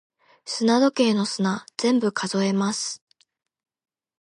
[0.45, 3.03] 砂時計の砂、全部数えます。